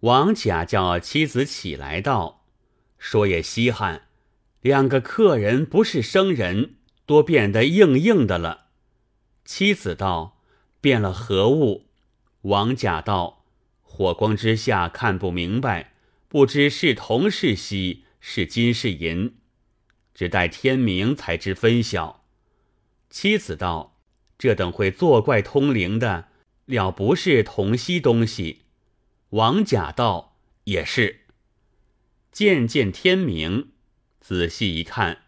[0.00, 2.44] 王甲叫妻子起来道
[2.98, 4.02] ：“说也稀罕，
[4.60, 8.66] 两个客人不是生人，多变得硬硬的了。”
[9.44, 10.40] 妻子道
[10.80, 11.86] ：“变了何物？”
[12.42, 13.44] 王甲道
[13.82, 15.94] ：“火光之下看不明白，
[16.28, 19.34] 不知是铜是锡，是金是银，
[20.14, 22.24] 只待天明才知分晓。”
[23.10, 23.98] 妻子道
[24.38, 26.28] ：“这等会作怪通灵的，
[26.66, 28.60] 了不是铜锡东西。”
[29.30, 31.26] 王甲道：“也是。”
[32.32, 33.72] 渐渐天明，
[34.20, 35.22] 仔细一看，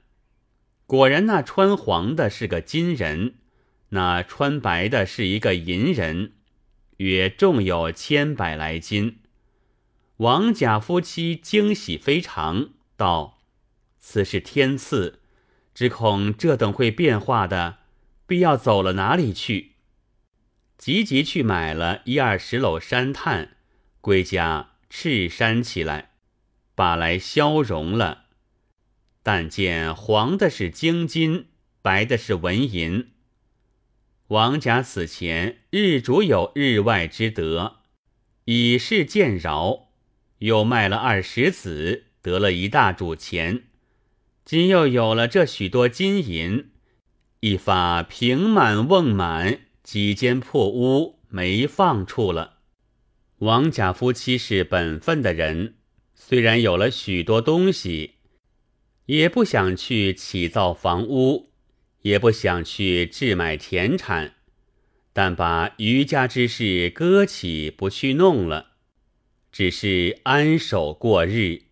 [0.86, 3.34] 果然那穿黄的是个金人，
[3.90, 6.34] 那穿白的是一个银人。
[6.98, 9.20] 约重有千百来斤，
[10.18, 13.38] 王甲夫妻惊喜非常，道
[13.98, 15.20] ：“此是天赐，
[15.74, 17.78] 只恐这等会变化的，
[18.26, 19.76] 必要走了哪里去？”
[20.76, 23.56] 急急去买了一二十篓山炭，
[24.00, 26.12] 归家赤山起来，
[26.74, 28.24] 把来消融了。
[29.22, 31.48] 但见黄的是精金，
[31.82, 33.10] 白的是纹银。
[34.28, 37.80] 王甲此前日主有日外之德，
[38.44, 39.88] 以示见饶，
[40.38, 43.64] 又卖了二十子，得了一大主钱。
[44.44, 46.70] 今又有了这许多金银，
[47.40, 52.59] 一发平满瓮满，几间破屋没放处了。
[53.40, 55.74] 王甲夫妻是本分的人，
[56.14, 58.14] 虽然有了许多东西，
[59.04, 61.50] 也不想去起造房屋。
[62.02, 64.36] 也不想去置买田产，
[65.12, 68.68] 但把余家之事搁起不去弄了，
[69.52, 71.64] 只是安守过日，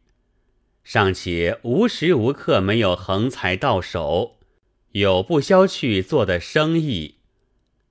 [0.84, 4.36] 尚且无时无刻没有横财到手，
[4.92, 7.14] 有不消去做的生意，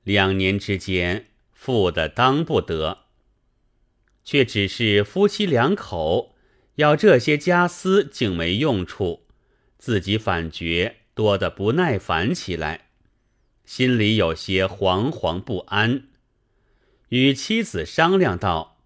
[0.03, 3.05] 两年之间富的当不得，
[4.27, 6.35] 却只是夫妻两口
[6.75, 9.21] 要这些家私，竟没用处，
[9.77, 10.97] 自己反觉。
[11.13, 12.89] 多得不耐烦起来，
[13.63, 16.03] 心里有些惶惶不安，
[17.07, 18.79] 与妻子商量道：“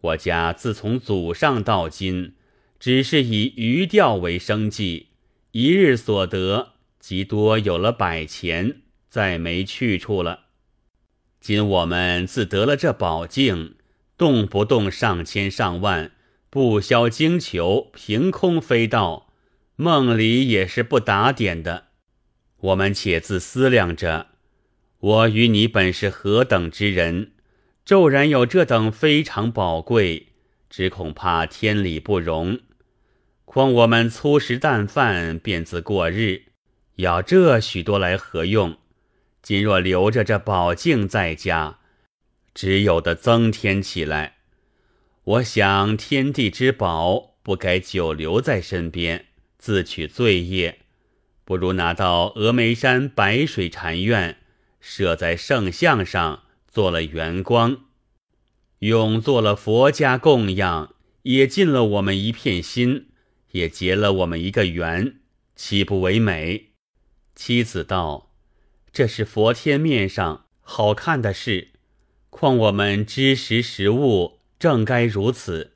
[0.00, 2.36] 我家自从祖上到今，
[2.78, 5.08] 只是以鱼钓为生计，
[5.50, 10.44] 一日所得极多有了百钱，再没去处了。
[11.40, 13.74] 今我们自得了这宝镜，
[14.22, 16.12] 动不动上千上万，
[16.48, 19.32] 不消经求，凭空飞到。”
[19.74, 21.86] 梦里也是不打点的，
[22.60, 24.28] 我们且自思量着，
[25.00, 27.32] 我与你本是何等之人，
[27.84, 30.28] 骤然有这等非常宝贵，
[30.70, 32.60] 只恐怕天理不容。
[33.44, 36.42] 况我们粗食淡饭，便自过日，
[36.96, 38.76] 要这许多来何用？
[39.42, 41.80] 今若留着这宝镜在家，
[42.54, 44.36] 只有的增添起来。
[45.24, 49.26] 我想天地之宝，不该久留在身边。
[49.58, 50.80] 自取罪业，
[51.44, 54.38] 不如拿到峨眉山白水禅院，
[54.80, 57.84] 设在圣像上，做了圆光，
[58.80, 63.10] 永做了佛家供养，也尽了我们一片心，
[63.52, 65.20] 也结了我们一个缘，
[65.54, 66.72] 岂不为美？
[67.36, 68.34] 妻子道
[68.92, 71.71] ：“这是佛天面上好看的事，
[72.34, 75.74] 况我们知识时务，正该如此。”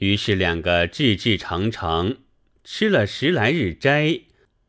[0.00, 2.16] 于是两个志志诚诚。
[2.64, 4.20] 吃了十来日斋，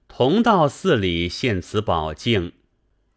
[0.07, 2.53] 同到寺里献此宝镜。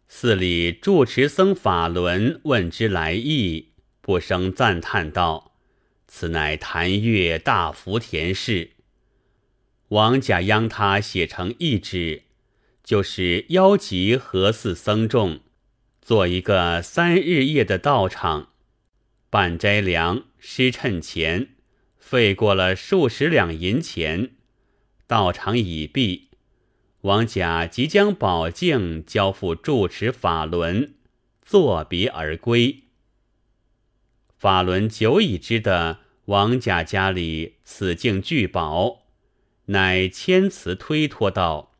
[0.07, 3.69] 寺里住持僧法轮问之来意，
[4.01, 5.55] 不生赞叹道
[6.07, 8.71] ：“此乃谭月大福田氏。”
[9.89, 12.23] 王甲央他写成一纸，
[12.83, 15.39] 就是邀集何寺僧众，
[16.07, 18.53] 做一个三日夜的道场，
[19.29, 21.49] 办斋粮、施趁钱，
[21.97, 24.29] 费过了数十两银钱。
[25.05, 26.29] 道场已毕，
[27.01, 30.93] 王甲即将宝镜交付住持法轮，
[31.41, 32.83] 作别而归。
[34.37, 39.07] 法轮久已知的王甲家里此镜聚宝，
[39.65, 41.73] 乃谦辞推脱道：“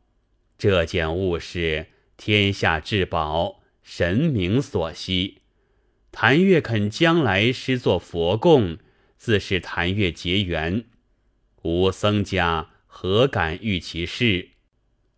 [0.58, 1.86] 这件物是
[2.18, 3.57] 天下至宝，
[3.90, 5.38] 神明所惜。
[6.12, 8.76] 谭月肯将来施作佛供，
[9.16, 10.84] 自是谭月结缘。
[11.62, 14.48] 吾僧家。”何敢遇其事？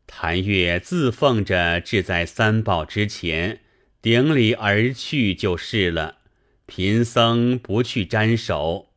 [0.07, 3.61] 谭月自奉着置在三宝之前，
[4.03, 6.19] 顶礼而去就是了。
[6.67, 8.91] 贫僧不去沾手。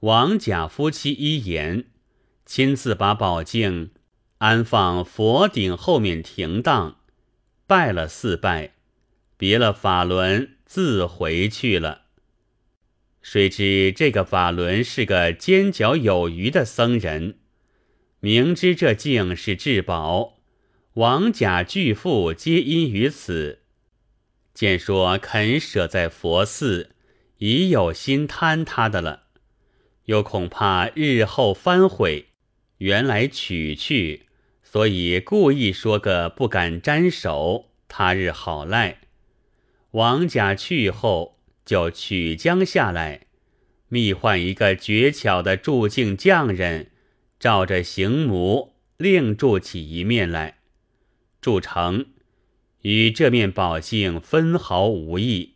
[0.00, 1.84] 王甲夫妻一言，
[2.44, 3.92] 亲自把宝镜
[4.38, 6.98] 安放佛顶后面停当，
[7.66, 8.72] 拜了四拜，
[9.36, 12.02] 别了法轮，自回去了。
[13.22, 17.38] 谁知这个法轮是个尖角有余的僧人，
[18.20, 20.40] 明知这镜是至宝，
[20.94, 23.60] 王甲巨富皆因于此。
[24.52, 26.90] 见说肯舍在佛寺，
[27.38, 29.22] 已有心贪他的了，
[30.04, 32.26] 又恐怕日后翻悔，
[32.76, 34.23] 原来取去，
[34.74, 39.02] 所以故意说个不敢沾手，他日好赖。
[39.92, 41.38] 王甲去后。
[41.64, 43.26] 就取将下来，
[43.88, 46.90] 密唤一个绝巧的铸镜匠人，
[47.38, 50.58] 照着形模另铸起一面来，
[51.40, 52.06] 铸成
[52.82, 55.54] 与这面宝镜分毫无异，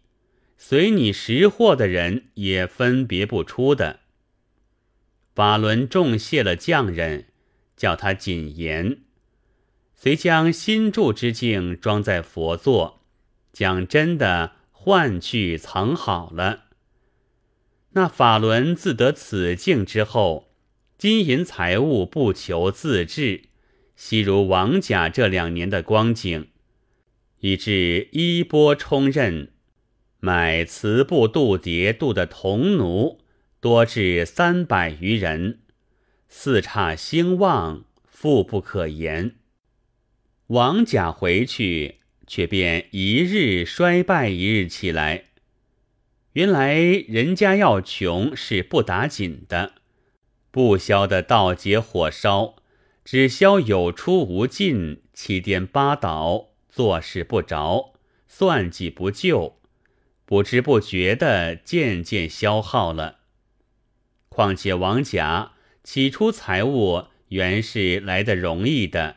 [0.57, 4.01] 随你识货的人也分别不出的。
[5.35, 7.27] 法轮重谢了匠人，
[7.77, 9.01] 叫他谨言，
[9.99, 13.03] 遂将新铸之镜装在佛座，
[13.53, 14.53] 将真的。
[14.81, 16.67] 换去藏好了。
[17.91, 20.53] 那法轮自得此境之后，
[20.97, 23.43] 金银财物不求自制，
[23.97, 26.49] 悉如王甲这两年的光景，
[27.41, 29.51] 以致衣钵充任，
[30.21, 33.21] 买瓷布镀碟镀的铜奴
[33.61, 35.59] 多至三百余人，
[36.29, 39.35] 四刹兴旺，富不可言。
[40.49, 41.99] 王甲回去。
[42.29, 45.25] 却便一日衰败一日起来。
[46.35, 46.75] 原来
[47.09, 49.73] 人家要穷是不打紧的，
[50.51, 52.57] 不消的盗劫火烧，
[53.03, 57.95] 只消有出无进，七颠八倒，做事不着，
[58.29, 59.59] 算计不就，
[60.27, 63.21] 不知不觉的渐渐消耗了。
[64.29, 65.53] 况且王甲
[65.83, 69.17] 起初财物原是来的容易的。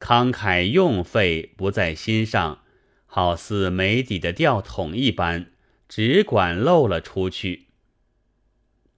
[0.00, 2.62] 慷慨用费不在心上，
[3.04, 5.52] 好似没底的吊桶一般，
[5.86, 7.66] 只管漏了出去。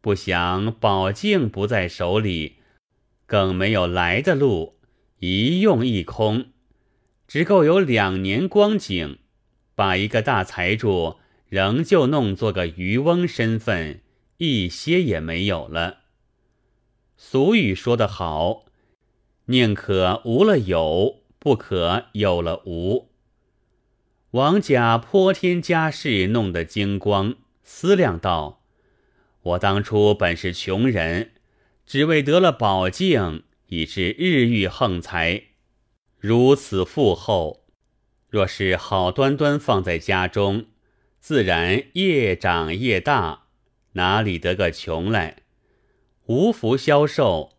[0.00, 2.58] 不想宝镜不在手里，
[3.26, 4.78] 更没有来的路，
[5.18, 6.46] 一用一空，
[7.26, 9.18] 只够有两年光景，
[9.74, 11.16] 把一个大财主
[11.48, 14.00] 仍旧弄作个渔翁身份，
[14.38, 16.02] 一些也没有了。
[17.16, 18.66] 俗语说得好。
[19.46, 23.10] 宁可无了有，不可有了无。
[24.30, 27.34] 王甲泼天家事弄得精光，
[27.64, 28.62] 思量道
[29.42, 31.32] ：“我当初本是穷人，
[31.84, 35.42] 只为得了宝镜，以致日遇横财。
[36.18, 37.64] 如此富厚，
[38.28, 40.66] 若是好端端放在家中，
[41.18, 43.46] 自然越长越大，
[43.94, 45.38] 哪里得个穷来？
[46.26, 47.50] 无福消受。”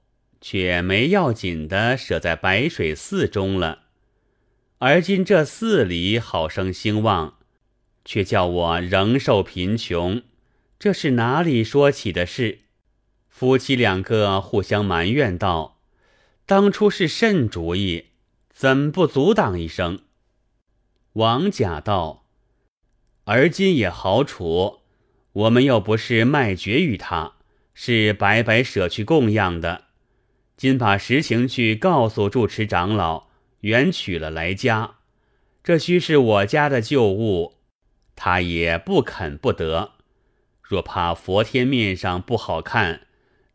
[0.44, 3.84] 却没要紧的舍在白水寺中了，
[4.80, 7.38] 而今这寺里好生兴旺，
[8.04, 10.22] 却叫我仍受贫穷，
[10.78, 12.60] 这是哪里说起的事？
[13.30, 15.80] 夫妻两个互相埋怨道
[16.46, 18.07] ：“当初是甚主意，
[18.50, 20.01] 怎不阻挡一声？”
[21.13, 22.25] 王甲道
[23.24, 24.81] ：“而今也好处，
[25.31, 27.36] 我们又不是卖绝于他，
[27.74, 29.82] 是白白舍去供养的。”
[30.55, 33.27] 今把实情去告诉住持长老，
[33.61, 34.95] 原取了来家，
[35.63, 37.55] 这须是我家的旧物，
[38.15, 39.94] 他也不肯不得。
[40.61, 43.07] 若怕佛天面上不好看，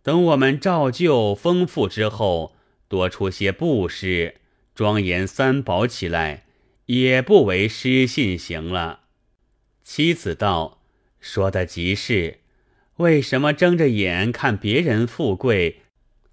[0.02, 2.54] 等我们照旧丰富之后，
[2.88, 4.36] 多出些布施，
[4.74, 6.44] 庄严三宝起来，
[6.86, 9.00] 也不为失信行了。
[9.82, 10.80] 妻子道
[11.20, 12.40] ：“说的极是，
[12.96, 15.82] 为什么睁着眼看别人富贵？”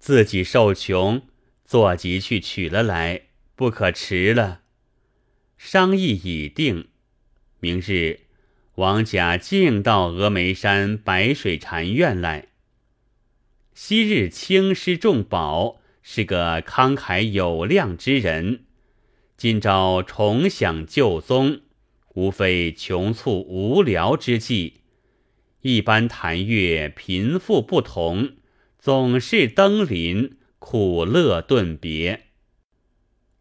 [0.06, 1.22] 自己受穷，
[1.64, 3.22] 坐即去取了来，
[3.56, 4.60] 不可迟了。
[5.58, 6.86] 商议已定，
[7.58, 8.20] 明日
[8.76, 12.50] 王甲径到峨眉山白水禅院来。
[13.74, 18.60] 昔日轻施重宝，是个慷慨有量之人，
[19.36, 21.62] 今朝重享旧宗，
[22.14, 24.82] 无非穷促无聊之计。
[25.62, 28.36] 一般谈乐，贫富不同。
[28.86, 32.26] 总是登临，苦乐顿别。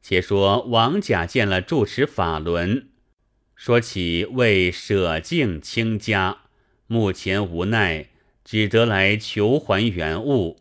[0.01, 2.89] 且说王甲见了住持法轮，
[3.53, 6.39] 说起为舍境倾家，
[6.87, 8.09] 目前无奈，
[8.43, 10.57] 只得来求还原物。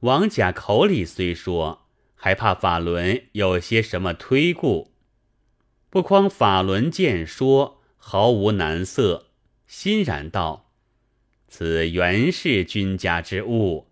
[0.00, 4.92] 王甲口里虽说，还怕法轮有些什么推故，
[5.88, 9.28] 不匡法轮见说，毫无难色，
[9.66, 10.69] 欣然道。
[11.50, 13.88] 此原是君家之物，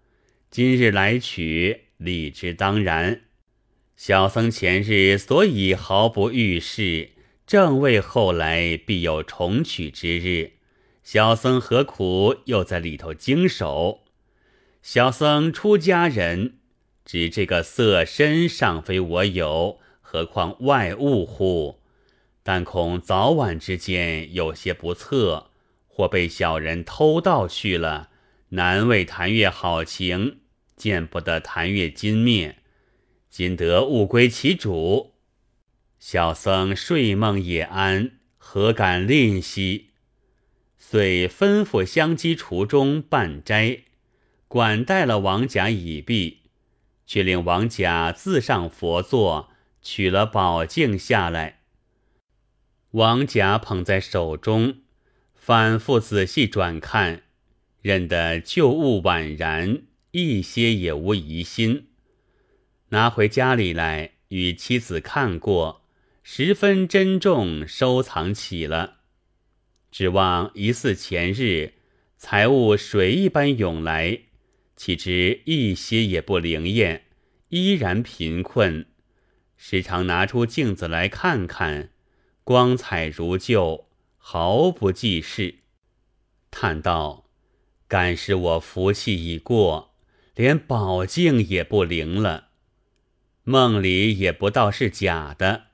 [0.49, 3.23] 今日来取，理之当然。
[3.97, 7.11] 小僧前日所以毫不遇事，
[7.45, 10.53] 正为后来必有重取之日，
[11.03, 14.03] 小僧何苦又在里头经手？
[14.81, 16.59] 小僧出家人，
[17.05, 21.81] 只这个色身尚非我有，何况外物乎？
[22.45, 25.48] 但恐早晚之间有些不测，
[25.99, 28.11] 或被小人偷盗去了，
[28.51, 30.39] 难为谭月好情，
[30.77, 32.59] 见不得谭月金面。
[33.29, 35.15] 今得物归其主，
[35.99, 39.91] 小僧睡梦也安，何敢吝惜？
[40.79, 43.81] 遂吩咐香积厨中办斋，
[44.47, 46.43] 管待了王甲已毕，
[47.07, 49.51] 却令王甲自上佛座，
[49.83, 51.63] 取了宝镜下来。
[52.93, 54.77] 王甲捧在手中，
[55.49, 57.23] 反复仔细转看，
[57.81, 61.87] 认得旧物宛然，一些也无疑心。
[62.91, 65.87] 拿回家里来，与妻子看过，
[66.23, 68.99] 十分珍重，收藏起了。
[69.91, 71.73] 指望疑似前日
[72.19, 74.25] 财物水一般涌来，
[74.77, 77.05] 岂知一些也不灵验，
[77.49, 78.85] 依然贫困。
[79.57, 81.89] 时常拿出镜子来看看，
[82.45, 83.88] 光彩如旧，
[84.31, 85.61] 毫不济事。
[86.51, 87.31] 叹道
[87.89, 89.95] ：“敢是我福气已过，
[90.35, 92.49] 连宝镜也不灵了。
[93.45, 95.69] 梦里也不道是假的。”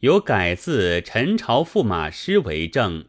[0.00, 3.08] 有改字陈朝驸马诗为证：“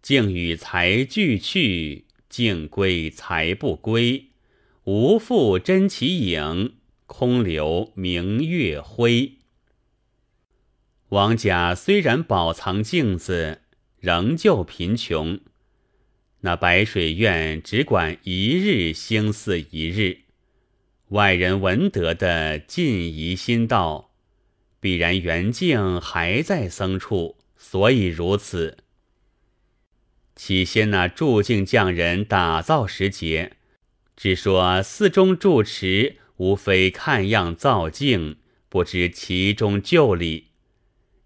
[0.00, 4.30] 竟与财俱去，竟归财不归。
[4.84, 9.34] 无复真其影，空留明月辉。”
[11.10, 13.62] 王家虽然宝藏镜子，
[13.98, 15.40] 仍旧贫穷。
[16.42, 20.18] 那白水院只管一日兴似一日，
[21.08, 24.12] 外人闻得的尽疑心道。
[24.78, 28.78] 必然原境还在僧处，所以如此。
[30.36, 33.56] 起先那住境匠人打造时节，
[34.16, 38.36] 只说寺中住持无非看样造境，
[38.68, 40.49] 不知其中旧理。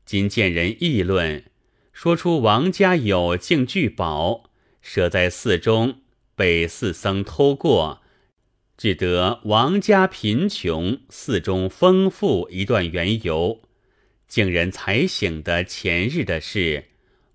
[0.04, 1.44] 今见人议论，
[1.92, 4.50] 说出王家有境聚宝，
[4.82, 6.00] 舍在寺中，
[6.34, 8.02] 被寺僧偷过。
[8.76, 13.62] 只得王家贫穷，寺中丰富一段缘由，
[14.26, 16.88] 竟人才醒的前日的事，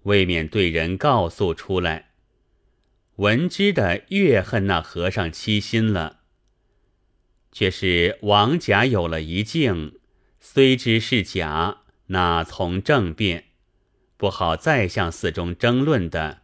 [0.04, 2.12] 未免对人告诉出来。
[3.16, 6.20] 闻之的越恨那和尚欺心了。
[7.52, 9.98] 却是王甲有了一境，
[10.40, 11.78] 虽知是假，
[12.12, 13.46] 那从政辩？
[14.18, 16.42] 不好再向寺中争论的，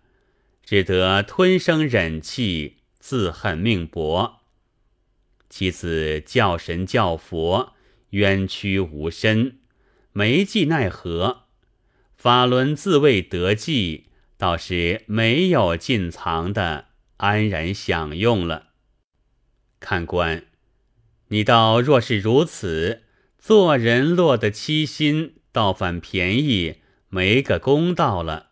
[0.63, 4.41] 只得吞声忍气，自恨命薄。
[5.49, 7.73] 其子教神教佛，
[8.11, 9.59] 冤屈无身，
[10.13, 11.43] 没计奈何。
[12.15, 14.05] 法轮自谓得计，
[14.37, 18.67] 倒是没有尽藏的，安然享用了。
[19.79, 20.45] 看官，
[21.27, 23.03] 你道若是如此，
[23.37, 28.47] 做人落得欺心，倒反便宜，没个公道了。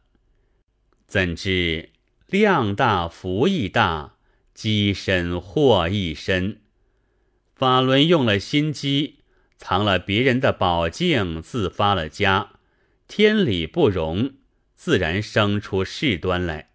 [1.05, 1.89] 怎知
[2.27, 4.13] 量大福亦大，
[4.53, 6.61] 积深祸亦深。
[7.53, 9.19] 法轮用了心机，
[9.57, 12.51] 藏了别人的宝镜，自发了家，
[13.09, 14.35] 天理不容，
[14.73, 16.69] 自然生出事端来。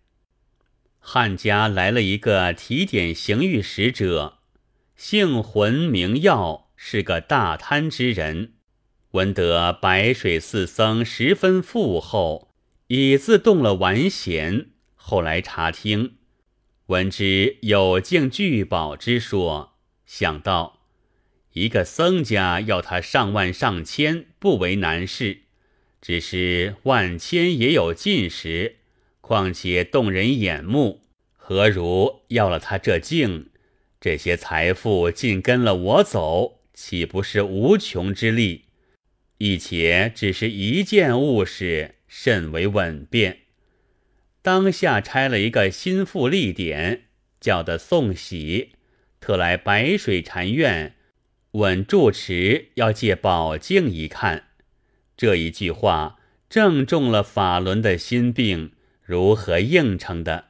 [0.98, 4.40] 汉家来了一个提点刑狱使者，
[4.94, 8.52] 姓浑名耀，是个大贪之人。
[9.18, 12.50] 闻得白水寺僧十分富厚，
[12.86, 14.66] 已自动了完闲。
[14.94, 16.14] 后来查听，
[16.86, 19.72] 闻之有敬聚宝之说。
[20.06, 20.82] 想到
[21.54, 25.38] 一个僧家要他上万上千不为难事，
[26.00, 28.76] 只是万千也有尽时，
[29.20, 31.02] 况且动人眼目，
[31.36, 33.48] 何如要了他这境？
[34.00, 38.66] 这些财富尽跟了我走，岂不是无穷之力？
[39.38, 43.38] 一且只是一件物事，甚为稳便。
[44.42, 47.04] 当下拆了一个心腹立典，
[47.40, 48.72] 叫的宋喜。
[49.20, 50.94] 特来白水禅院，
[51.52, 54.44] 问住持要借宝镜一看。
[55.16, 56.18] 这一句话
[56.48, 60.46] 正中了法轮的心病，如何应承的？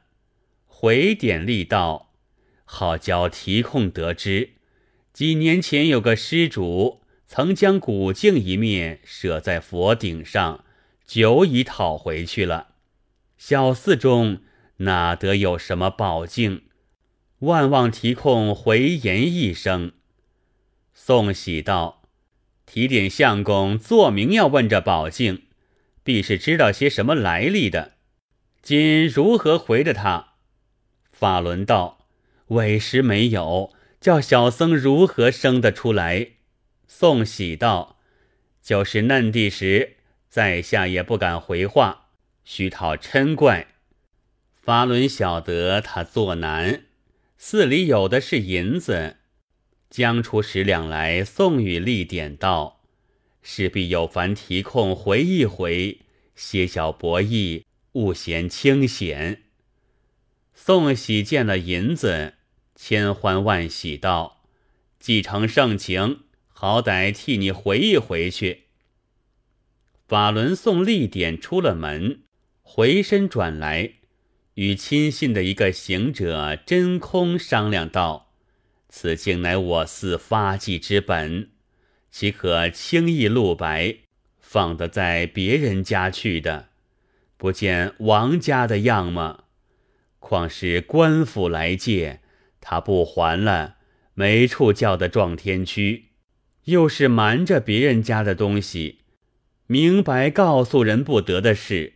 [0.65, 2.13] 回点力道：
[2.63, 4.51] 好教提控得知，
[5.11, 6.98] 几年前有个施主
[7.31, 10.65] 曾将古镜一面舍在佛顶上，
[11.05, 12.69] 久已讨回去了。
[13.37, 14.41] 小寺中
[14.77, 16.63] 哪得有什么宝镜？
[17.41, 19.91] 万望提控回言一声，
[20.91, 22.01] 宋喜道
[22.65, 25.43] ：“提点相公，做明要问这宝镜，
[26.03, 27.91] 必是知道些什么来历的。
[28.63, 30.29] 今如何回的他？”
[31.13, 32.07] 法轮道
[32.49, 33.71] ：“委实没有，
[34.01, 36.31] 叫小僧如何生得出来？”
[36.91, 37.99] 宋喜道
[38.63, 42.09] ：“就是嫩地时，在下也不敢回话，
[42.43, 43.67] 须讨嗔怪。”
[44.59, 46.85] 法伦晓得他作难，
[47.37, 49.17] 寺里有的是银子，
[49.91, 52.81] 将出十两来送与立典道
[53.43, 55.99] ：“势必有凡提控回一回，
[56.35, 59.43] 些小博弈，勿嫌清闲。”
[60.55, 62.33] 宋喜见了银子，
[62.75, 64.41] 千欢万喜道
[64.99, 66.23] ：“既承盛情，
[66.61, 68.63] 好歹替你回一回去。”
[70.09, 72.23] 法轮送立典出了门，
[72.61, 73.93] 回身转来。
[74.55, 78.33] 与亲信的一个行者真空商量道
[78.89, 81.51] ：“此竟乃我寺发迹之本，
[82.11, 83.99] 岂可轻易露白，
[84.37, 86.67] 放得在别人家去的？
[87.37, 89.43] 不见王家的样吗？
[90.19, 92.19] 况是官府来借，
[92.59, 93.77] 他不还了，
[94.13, 96.08] 没处叫的撞天区，
[96.69, 98.99] 又是瞒着别人家的东西，
[99.67, 101.93] 明白告诉人不得的事。”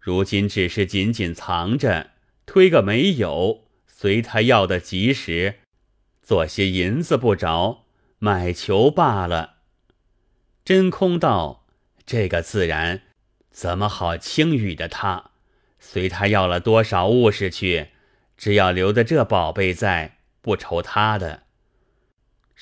[0.00, 2.10] 如今只是紧紧藏着，
[2.44, 5.60] 推个没有，随他要的及时，
[6.22, 7.84] 做些银子不着，
[8.18, 9.58] 买球罢了。
[10.64, 11.66] 真空道
[12.04, 13.02] ：“这个自然，
[13.52, 15.30] 怎么好轻语的他？
[15.78, 17.88] 随他要了多少物事去，
[18.36, 21.41] 只要留的这宝贝在，不愁他的。”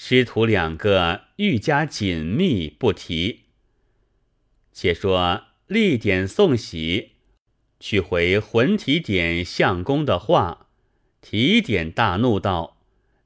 [0.03, 3.41] 师徒两个愈加紧密，不提。
[4.73, 7.17] 且说立典送喜。
[7.79, 10.69] 去回魂提点相公的话，
[11.21, 12.79] 提点大怒道：“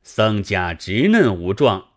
[0.03, 1.91] 僧家直嫩无状，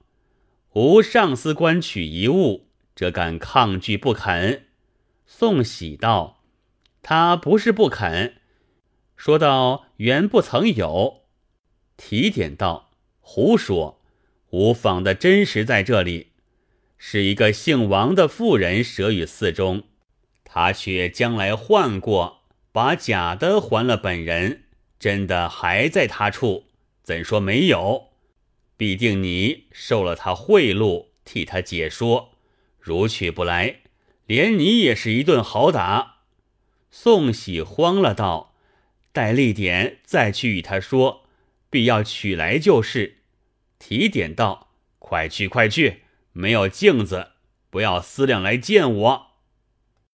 [0.74, 4.68] 无上司官取一物，这敢抗拒不肯？”
[5.26, 6.44] 宋喜道
[7.02, 8.36] ：“他不是不肯，
[9.16, 11.24] 说道原不曾有。”
[11.98, 13.97] 提点道：“胡说！
[14.58, 16.32] 吾访的真实在这里，
[16.98, 19.84] 是一个姓王的妇人舍与寺中，
[20.44, 22.42] 他却将来换过。”
[22.74, 24.66] 把假的还了本人，
[25.00, 26.66] 真的还在他处，
[27.02, 28.10] 怎说没有？
[28.76, 32.34] 必定你受了他贿赂，替他解说。
[32.80, 33.78] 如取不来，
[34.28, 36.18] 连你也是一顿好打。
[36.92, 38.54] 宋喜慌了，道
[39.12, 41.26] ：“待立典再去与他说，
[41.72, 43.18] 必要取来就是。”
[43.80, 46.04] 提点道：“快去，快去！
[46.34, 47.32] 没有镜子，
[47.70, 49.27] 不要思量来见我。”